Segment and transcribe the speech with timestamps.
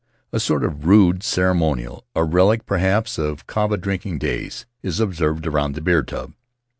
[0.33, 5.75] A sort of rude ceremonial— a relic, perhaps, of kava drinking days— is observed around
[5.75, 6.33] the beer tub.